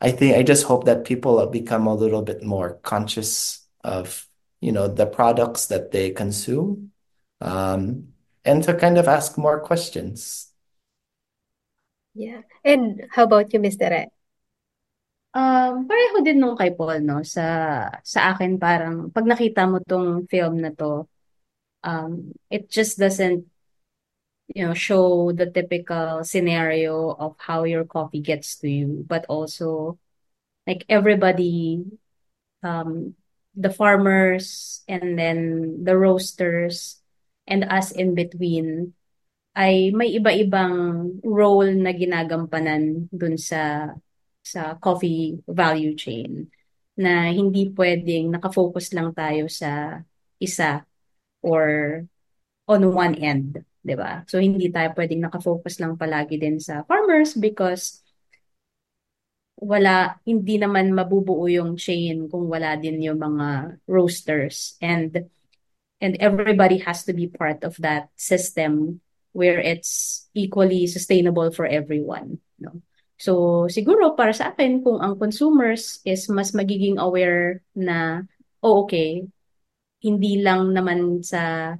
[0.00, 4.26] I think I just hope that people become a little bit more conscious of,
[4.60, 6.92] you know, the products that they consume,
[7.40, 8.08] um,
[8.44, 10.52] and to kind of ask more questions.
[12.14, 12.42] Yeah.
[12.64, 13.90] And how about you, Mr.
[13.90, 14.08] Ed?
[15.34, 17.26] Um, pareho din nung kay Paul, no?
[17.26, 17.42] Sa,
[18.06, 21.10] sa akin, parang, pag nakita mo tong film na to,
[21.82, 23.42] um, it just doesn't,
[24.54, 29.98] you know, show the typical scenario of how your coffee gets to you, but also,
[30.70, 31.82] like, everybody,
[32.62, 33.18] um,
[33.58, 37.02] the farmers, and then the roasters,
[37.42, 38.94] and us in between,
[39.58, 43.90] ay may iba-ibang role na ginagampanan dun sa
[44.44, 46.52] sa coffee value chain
[46.94, 49.98] na hindi pwedeng nakafocus lang tayo sa
[50.38, 50.84] isa
[51.40, 51.64] or
[52.68, 54.22] on one end, 'di ba?
[54.28, 58.04] So hindi tayo pwedeng nakafocus lang palagi din sa farmers because
[59.58, 65.24] wala hindi naman mabubuo yung chain kung wala din yung mga roasters and
[66.02, 69.00] and everybody has to be part of that system
[69.32, 72.82] where it's equally sustainable for everyone, no?
[73.18, 78.26] So, siguro para sa akin, kung ang consumers is mas magiging aware na,
[78.60, 79.22] oh, okay,
[80.02, 81.72] hindi lang naman sa,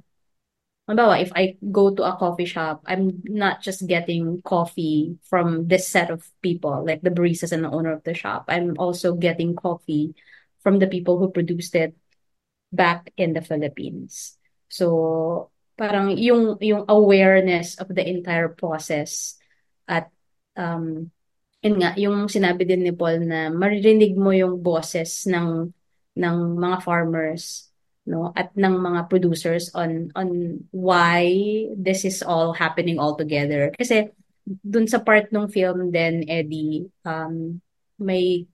[0.87, 5.87] halimbawa, if I go to a coffee shop, I'm not just getting coffee from this
[5.91, 8.45] set of people, like the baristas and the owner of the shop.
[8.47, 10.15] I'm also getting coffee
[10.63, 11.93] from the people who produced it
[12.71, 14.37] back in the Philippines.
[14.69, 19.35] So, parang yung yung awareness of the entire process
[19.91, 20.07] at
[20.55, 21.11] um
[21.65, 25.73] yun nga, yung sinabi din ni Paul na maririnig mo yung boses ng
[26.13, 27.73] ng mga farmers
[28.05, 28.29] no?
[28.37, 31.25] At ng mga producers on on why
[31.73, 33.73] this is all happening all together.
[33.73, 34.13] Kasi
[34.45, 37.57] dun sa part ng film then Eddie um
[37.97, 38.45] may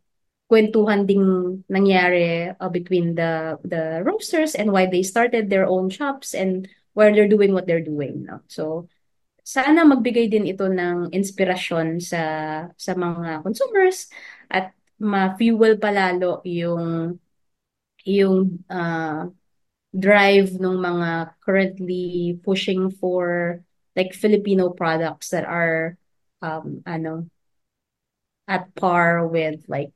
[0.47, 1.27] kwentuhan ding
[1.67, 7.11] nangyari uh, between the the roasters and why they started their own shops and why
[7.11, 8.39] they're doing what they're doing no?
[8.47, 8.87] So
[9.43, 12.21] sana magbigay din ito ng inspirasyon sa
[12.77, 14.07] sa mga consumers
[14.47, 17.17] at ma-fuel palalo yung
[18.05, 19.29] yung uh,
[19.93, 21.09] drive ng mga
[21.43, 23.59] currently pushing for
[23.95, 25.97] like Filipino products that are
[26.41, 27.29] um ano
[28.47, 29.91] at par with like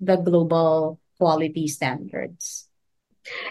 [0.00, 2.67] the global quality standards.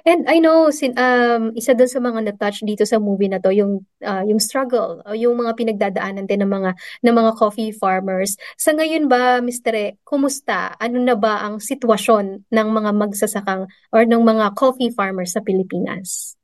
[0.06, 3.52] And I know sin um isa dun sa mga na-touch dito sa movie na to
[3.52, 6.72] yung uh, yung struggle, yung mga pinagdadaanan din ng mga
[7.06, 8.38] ng mga coffee farmers.
[8.56, 9.74] Sa ngayon ba, Mr.
[9.76, 10.74] E, kumusta?
[10.78, 16.38] Ano na ba ang sitwasyon ng mga magsasakang or ng mga coffee farmers sa Pilipinas?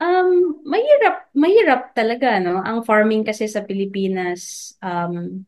[0.00, 2.64] Um, mahirap, mahirap talaga, no?
[2.64, 5.44] Ang farming kasi sa Pilipinas um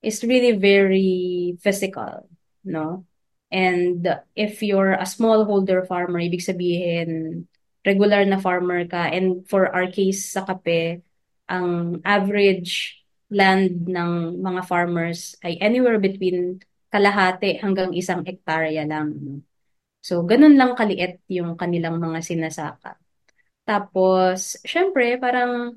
[0.00, 2.24] is really very physical,
[2.64, 3.04] no?
[3.50, 4.02] And
[4.34, 7.46] if you're a smallholder farmer, ibig sabihin,
[7.86, 9.06] regular na farmer ka.
[9.10, 11.06] And for our case sa kape,
[11.46, 19.42] ang average land ng mga farmers ay anywhere between kalahati hanggang isang ektarya lang.
[20.02, 22.98] So, ganun lang kaliit yung kanilang mga sinasaka.
[23.66, 25.74] Tapos, syempre, parang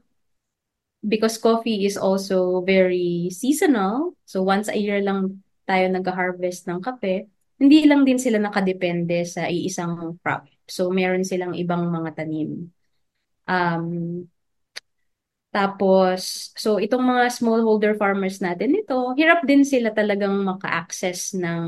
[1.01, 7.25] because coffee is also very seasonal, so once a year lang tayo nag-harvest ng kape,
[7.59, 10.47] hindi lang din sila nakadepende sa iisang crop.
[10.63, 12.71] So, meron silang ibang mga tanim.
[13.45, 14.25] Um,
[15.49, 21.63] tapos, so itong mga smallholder farmers natin, ito, hirap din sila talagang maka-access ng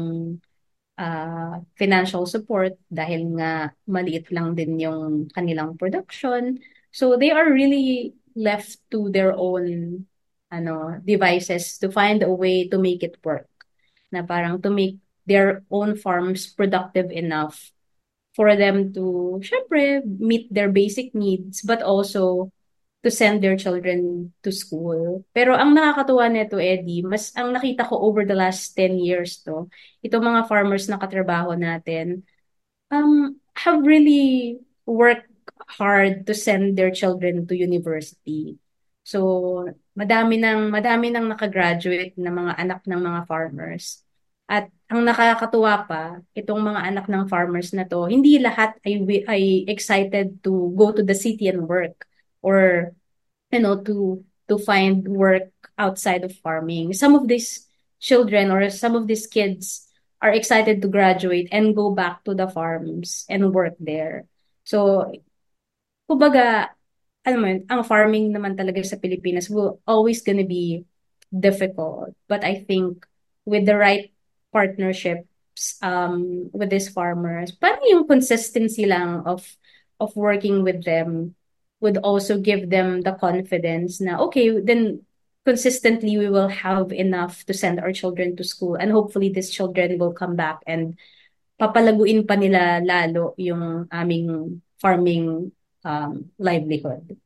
[1.01, 6.62] uh, financial support dahil nga maliit lang din yung kanilang production.
[6.93, 10.08] So, they are really left to their own
[10.51, 13.47] ano devices to find a way to make it work.
[14.12, 17.71] Na parang to make their own farms productive enough
[18.36, 22.51] for them to, syempre, meet their basic needs, but also
[23.03, 25.25] to send their children to school.
[25.34, 29.67] Pero ang nakakatuwa nito, Eddie, mas ang nakita ko over the last 10 years to,
[30.05, 32.21] itong mga farmers na katrabaho natin,
[32.93, 35.27] um, have really worked
[35.65, 38.62] hard to send their children to university.
[39.01, 39.65] So,
[39.97, 44.05] madami nang madami nang nakagraduate na mga anak ng mga farmers.
[44.51, 48.99] At ang nakakatuwa pa, itong mga anak ng farmers na to, hindi lahat ay,
[49.31, 52.03] ay excited to go to the city and work
[52.43, 52.91] or
[53.47, 54.19] you know to
[54.51, 55.47] to find work
[55.79, 56.91] outside of farming.
[56.91, 57.63] Some of these
[58.03, 59.87] children or some of these kids
[60.19, 64.27] are excited to graduate and go back to the farms and work there.
[64.67, 65.07] So,
[66.11, 66.75] kumbaga,
[67.25, 70.83] mo yun, ang farming naman talaga sa Pilipinas will always gonna be
[71.31, 72.11] difficult.
[72.27, 73.07] But I think
[73.47, 74.11] with the right
[74.51, 79.47] partnerships um, with these farmers, parang yung consistency lang of
[79.99, 81.35] of working with them
[81.81, 85.01] would also give them the confidence na, okay, then
[85.45, 89.97] consistently we will have enough to send our children to school and hopefully these children
[89.97, 90.93] will come back and
[91.57, 95.49] papalaguin pa nila lalo yung aming farming
[95.85, 97.17] um, livelihood.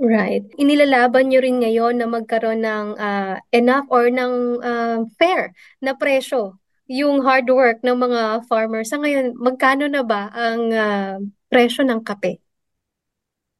[0.00, 0.42] Right.
[0.56, 6.58] Inilalaban nyo rin ngayon na magkaroon ng uh, enough or ng uh, fair na presyo
[6.90, 8.90] yung hard work ng mga farmers.
[8.90, 11.14] Sa ngayon, magkano na ba ang uh,
[11.46, 12.42] presyo ng kape?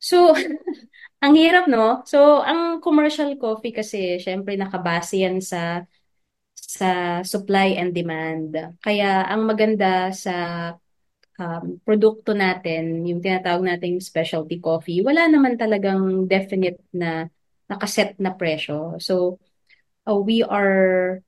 [0.03, 0.35] So,
[1.25, 2.03] ang hirap, no?
[2.11, 5.87] So, ang commercial coffee kasi, syempre, nakabase yan sa
[6.59, 8.55] sa supply and demand.
[8.83, 10.35] Kaya, ang maganda sa
[11.39, 17.31] um, produkto natin, yung tinatawag nating specialty coffee, wala naman talagang definite na
[17.71, 18.99] nakaset na presyo.
[18.99, 19.39] So,
[20.07, 21.23] uh, we are,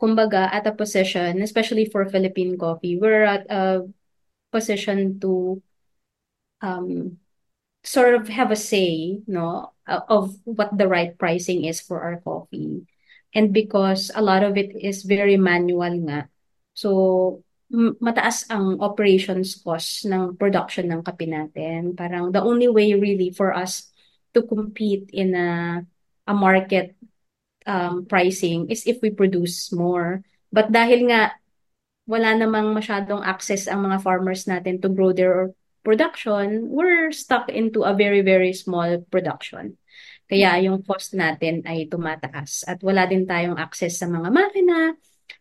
[0.00, 3.86] kumbaga, at a position, especially for Philippine coffee, we're at a
[4.52, 5.62] position to
[6.60, 7.18] um,
[7.84, 12.86] sort of have a say, no, of what the right pricing is for our coffee.
[13.34, 16.28] And because a lot of it is very manual nga,
[16.74, 21.98] so mataas ang operations cost ng production ng kape natin.
[21.98, 23.90] Parang the only way really for us
[24.34, 25.82] to compete in a,
[26.26, 26.94] a market
[27.66, 30.22] um, pricing is if we produce more.
[30.54, 31.36] But dahil nga
[32.06, 35.50] wala namang masyadong access ang mga farmers natin to grow their
[35.82, 39.74] production, we're stuck into a very, very small production.
[40.26, 44.94] Kaya yung cost natin ay tumataas at wala din tayong access sa mga makina,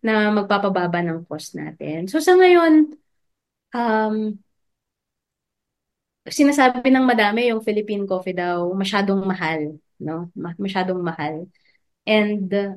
[0.06, 2.06] na magpapababa ng cost natin.
[2.06, 2.94] So sa ngayon,
[3.74, 4.38] um,
[6.26, 10.30] sinasabi ng madami yung Philippine coffee daw masyadong mahal, no?
[10.38, 11.50] Masyadong mahal.
[12.06, 12.74] And uh,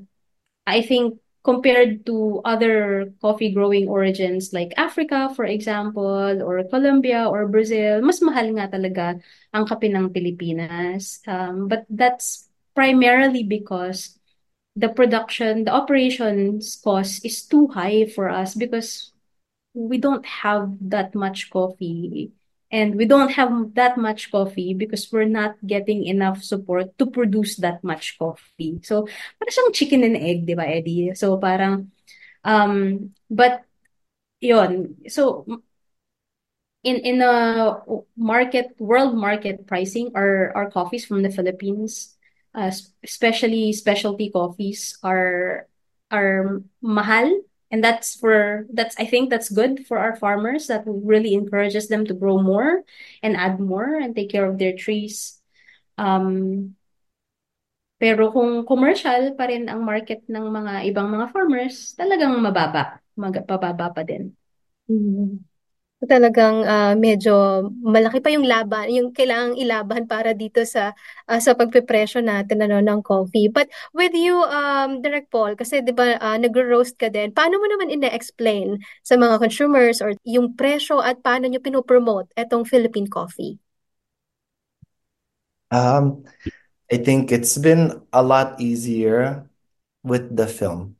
[0.66, 7.48] I think compared to other coffee growing origins like Africa, for example, or Colombia or
[7.48, 9.16] Brazil, mas mahal nga talaga
[9.54, 11.24] ang kape ng Pilipinas.
[11.24, 14.18] Um, but that's primarily because
[14.76, 19.12] the production, the operations cost is too high for us because
[19.74, 22.32] we don't have that much coffee.
[22.70, 27.56] And we don't have that much coffee because we're not getting enough support to produce
[27.64, 28.80] that much coffee.
[28.84, 29.08] So,
[29.40, 31.16] parang siyang chicken and egg, di ba, Eddie?
[31.16, 31.90] So, parang,
[32.44, 33.64] um, but,
[34.44, 35.48] yon So,
[36.84, 37.80] in in a
[38.16, 42.16] market world market pricing our our coffees from the Philippines
[42.54, 42.70] uh,
[43.02, 45.66] especially specialty coffees are
[46.10, 47.28] are mahal
[47.70, 52.06] and that's for that's I think that's good for our farmers that really encourages them
[52.06, 52.82] to grow more
[53.22, 55.40] and add more and take care of their trees
[55.98, 56.74] um
[57.98, 63.90] pero kung commercial pa rin ang market ng mga ibang mga farmers talagang mababa mababa
[63.90, 64.32] pa din
[64.86, 65.47] mm-hmm.
[65.98, 70.94] Talagang uh, medyo malaki pa yung laban, yung kailangang ilaban para dito sa
[71.26, 73.50] uh, sa pagpepresyo natin ano ng coffee.
[73.50, 77.34] But with you um Direct Paul kasi 'di ba uh, nagro-roast ka din.
[77.34, 82.62] Paano mo naman ina-explain sa mga consumers or yung presyo at paano niyo pinopromote etong
[82.62, 83.58] Philippine coffee?
[85.70, 86.24] Um
[86.92, 89.50] I think it's been a lot easier
[90.04, 90.96] with the film.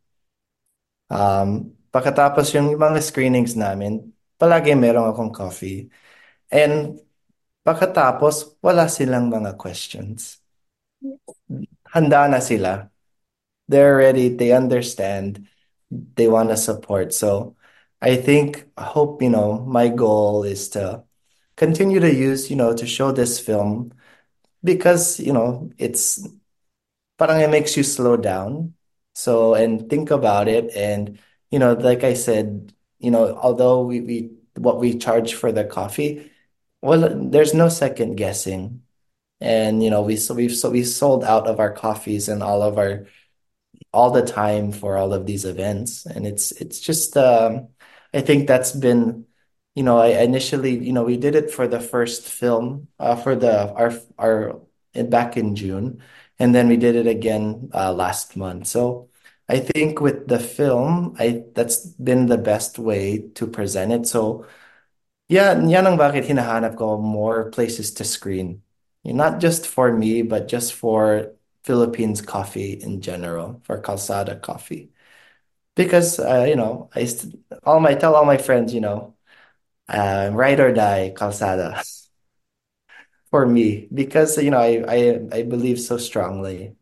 [1.08, 5.90] Um pagkatapos yung mga screenings namin, palagi meron akong coffee.
[6.50, 7.02] And
[7.66, 10.40] pagkatapos, wala silang mga questions.
[11.92, 12.88] Handa na sila.
[13.68, 15.46] They're ready, they understand,
[15.90, 17.12] they want to support.
[17.12, 17.56] So
[18.00, 21.04] I think, I hope, you know, my goal is to
[21.56, 23.92] continue to use, you know, to show this film
[24.64, 26.24] because, you know, it's
[27.18, 28.74] parang it makes you slow down.
[29.14, 30.70] So, and think about it.
[30.76, 31.18] And,
[31.50, 35.64] you know, like I said, you know, although we, we what we charge for the
[35.64, 36.30] coffee,
[36.82, 38.82] well, there's no second guessing.
[39.40, 42.62] And you know, we so we've so we sold out of our coffees and all
[42.62, 43.06] of our
[43.92, 46.06] all the time for all of these events.
[46.06, 47.68] And it's it's just um
[48.14, 49.26] I think that's been
[49.74, 53.36] you know, I initially, you know, we did it for the first film, uh, for
[53.36, 54.60] the our our
[54.94, 56.02] back in June,
[56.38, 58.66] and then we did it again uh, last month.
[58.66, 59.10] So
[59.48, 64.06] I think with the film, I that's been the best way to present it.
[64.06, 64.44] So,
[65.28, 68.62] yeah, yan ang bakit hinahanap ko more places to screen.
[69.04, 71.32] Not just for me, but just for
[71.64, 74.92] Philippines coffee in general, for Calzada coffee.
[75.76, 77.08] Because uh, you know, I
[77.64, 79.16] all my tell all my friends, you know,
[79.88, 81.82] uh, ride or die Calzada.
[83.30, 84.98] for me because you know I I
[85.32, 86.76] I believe so strongly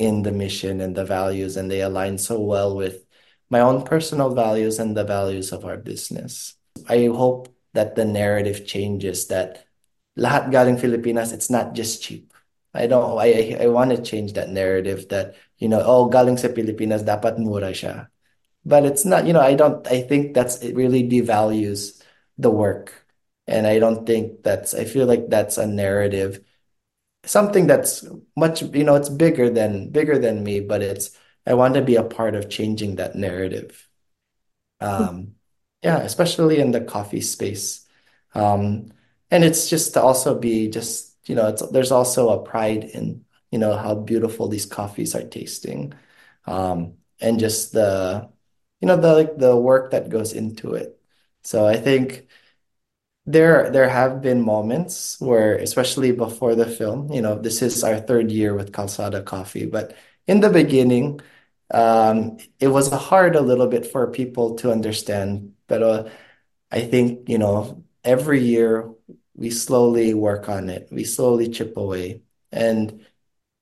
[0.00, 3.04] in the mission and the values and they align so well with
[3.52, 6.56] my own personal values and the values of our business.
[6.88, 9.68] I hope that the narrative changes that
[10.16, 12.32] lahat galing Filipinas it's not just cheap.
[12.72, 16.48] I don't I I, want to change that narrative that you know oh galing sa
[16.48, 18.08] Pilipinas dapat mura siya.
[18.64, 22.00] But it's not, you know, I don't I think that's it really devalues
[22.38, 22.92] the work.
[23.46, 26.40] And I don't think that's I feel like that's a narrative
[27.24, 28.04] something that's
[28.36, 31.10] much you know it's bigger than bigger than me but it's
[31.46, 33.88] i want to be a part of changing that narrative.
[34.80, 35.36] Um
[35.82, 37.86] yeah especially in the coffee space.
[38.34, 38.92] Um
[39.30, 43.24] and it's just to also be just you know it's there's also a pride in
[43.50, 45.94] you know how beautiful these coffees are tasting.
[46.46, 48.30] Um and just the
[48.80, 50.98] you know the like the work that goes into it.
[51.42, 52.28] So i think
[53.26, 58.00] there there have been moments where, especially before the film, you know, this is our
[58.00, 59.94] third year with Calzada Coffee, but
[60.26, 61.20] in the beginning,
[61.72, 65.54] um, it was hard a little bit for people to understand.
[65.68, 66.08] But uh,
[66.70, 68.90] I think, you know, every year
[69.34, 70.88] we slowly work on it.
[70.90, 72.22] We slowly chip away.
[72.52, 73.06] And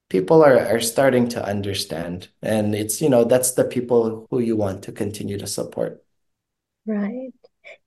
[0.09, 2.28] people are, are starting to understand.
[2.42, 6.04] And it's, you know, that's the people who you want to continue to support.
[6.86, 7.32] Right.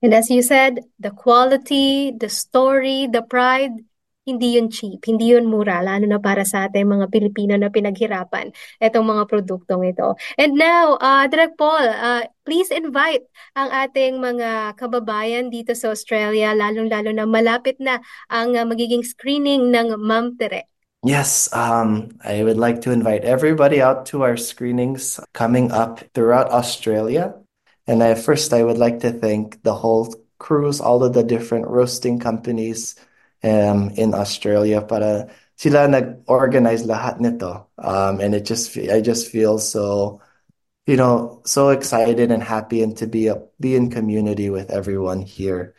[0.02, 3.86] And as you said, the quality, the story, the pride,
[4.22, 8.54] hindi yun cheap, hindi yun mura, lalo na para sa ating mga Pilipino na pinaghirapan
[8.78, 10.14] itong mga produktong ito.
[10.38, 13.26] And now, uh, Direk Paul, uh, please invite
[13.58, 17.98] ang ating mga kababayan dito sa Australia, lalong-lalo na malapit na
[18.30, 20.70] ang uh, magiging screening ng Ma'am Tere.
[21.02, 26.54] Yes, um, I would like to invite everybody out to our screenings coming up throughout
[26.54, 27.41] Australia.
[27.86, 31.68] And I, first, I would like to thank the whole crews, all of the different
[31.68, 32.94] roasting companies
[33.42, 37.66] um, in Australia para sila nag-organize lahat nito.
[37.78, 40.20] Um, and it just, I just feel so,
[40.86, 45.22] you know, so excited and happy and to be, a, be in community with everyone
[45.22, 45.74] here.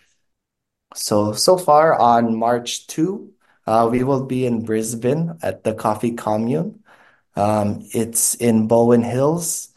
[0.95, 3.31] So, so far on March 2,
[3.65, 6.83] uh, we will be in Brisbane at the Coffee Commune.
[7.35, 9.72] Um, it's in Bowen Hills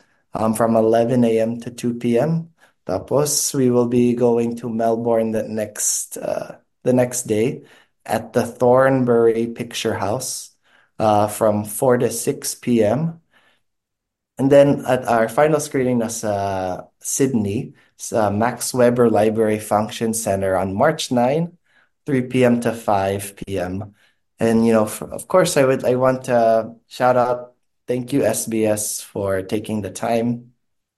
[0.54, 1.60] from 11 a.m.
[1.60, 2.50] to 2 p.m.
[2.86, 7.64] Tapos we will be going to Melbourne the next uh, the next day
[8.04, 10.54] at the Thornbury Picture House
[10.98, 13.20] uh, from 4 to 6 p.m.
[14.38, 17.74] And then at our final screening uh, Sydney,
[18.12, 21.56] Max Weber Library Function Center on March 9,
[22.04, 22.60] 3 p.m.
[22.60, 23.94] to 5 p.m.
[24.38, 27.55] And you know, of course, I would I want to shout out
[27.86, 30.52] thank you, SBS, for taking the time.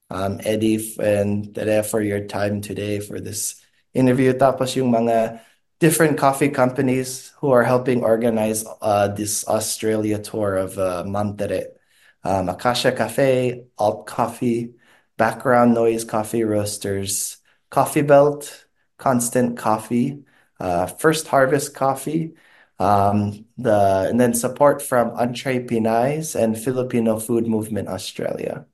[0.09, 3.61] Um, Eddie and Tere for your time today for this
[3.93, 4.33] interview.
[4.33, 5.39] Tapos yung mga
[5.79, 11.77] different coffee companies who are helping organize uh, this Australia tour of uh, Ma'am Tere.
[12.23, 14.73] Um, Akasha Cafe, Alt Coffee,
[15.15, 17.37] Background Noise Coffee Roasters,
[17.69, 18.65] Coffee Belt,
[18.97, 20.25] Constant Coffee,
[20.59, 22.33] uh, First Harvest Coffee,
[22.79, 28.65] um, the and then support from Entree Pinais and Filipino Food Movement Australia.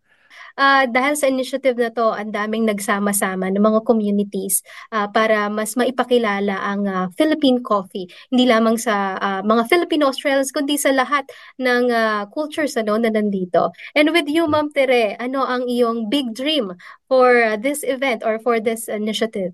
[0.56, 4.64] Uh, dahil sa initiative na to, ang daming nagsama-sama ng mga communities
[4.96, 8.08] uh, para mas maipakilala ang uh, Philippine coffee.
[8.32, 11.28] Hindi lamang sa uh, mga Filipino Australians, kundi sa lahat
[11.60, 13.76] ng uh, cultures ano, na nandito.
[14.00, 16.72] And with you, Ma'am Tere, ano ang iyong big dream
[17.12, 19.52] for uh, this event or for this initiative?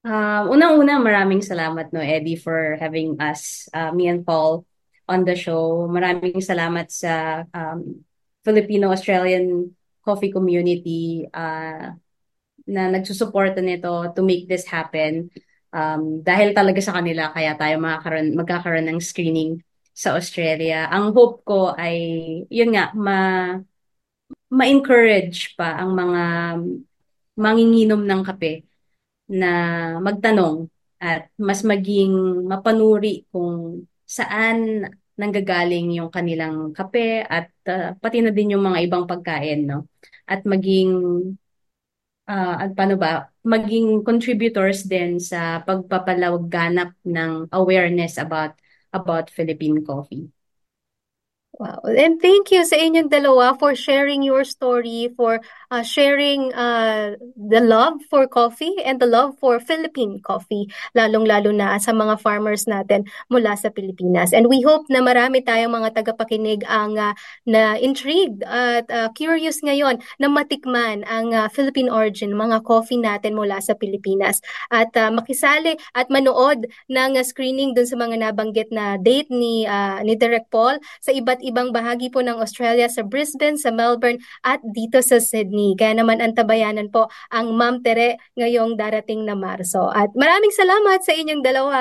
[0.00, 4.64] Uh, unang-una, maraming salamat, no, Eddie, for having us, uh, me and Paul,
[5.04, 5.84] on the show.
[5.92, 8.00] Maraming salamat sa um,
[8.40, 9.68] Filipino-Australian
[10.00, 11.92] coffee community uh,
[12.64, 15.28] na nagsusuporta nito to make this happen.
[15.68, 19.60] Um, dahil talaga sa kanila, kaya tayo magkakaroon, magkakaroon ng screening
[19.92, 20.88] sa Australia.
[20.88, 22.00] Ang hope ko ay,
[22.48, 23.52] yun nga, ma,
[24.48, 26.22] ma-encourage pa ang mga
[27.36, 28.69] manginginom ng kape
[29.30, 29.50] na
[30.02, 30.66] magtanong
[30.98, 38.58] at mas maging mapanuri kung saan nanggagaling yung kanilang kape at uh, pati na din
[38.58, 39.86] yung mga ibang pagkain no
[40.26, 40.90] at maging
[42.26, 48.58] uh, at paano ba maging contributors din sa pagpapalaganap ng awareness about
[48.90, 50.28] about Philippine coffee.
[51.60, 51.82] Wow.
[51.84, 57.62] And thank you sa inyong dalawa for sharing your story, for uh, sharing uh, the
[57.62, 60.66] love for coffee and the love for Philippine coffee,
[60.98, 64.34] lalong-lalo na sa mga farmers natin mula sa Pilipinas.
[64.34, 67.14] And we hope na marami tayong mga tagapakinig ang uh,
[67.46, 73.38] na intrigued at uh, curious ngayon na matikman ang uh, Philippine origin, mga coffee natin
[73.38, 74.42] mula sa Pilipinas.
[74.68, 79.64] At uh, makisali at manood ng uh, screening dun sa mga nabanggit na date ni,
[79.64, 84.18] uh, ni Direct Paul sa iba't ibang bahagi po ng Australia, sa Brisbane, sa Melbourne
[84.42, 85.59] at dito sa Sydney.
[85.76, 89.92] Kaya naman antabayanan po ang Ma'am Tere ngayong darating na Marso.
[89.92, 91.80] At maraming salamat sa inyong dalawa.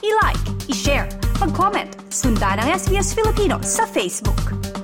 [0.00, 1.06] I-like, i-share,
[1.38, 4.79] mag-comment, sundan ang SBS Filipino sa Facebook.